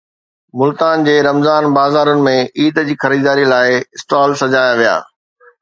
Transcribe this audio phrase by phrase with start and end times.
[0.61, 4.99] ملتان جي رمضان بازارن ۾ عيد جي خريداريءَ لاءِ اسٽال سجايا ويا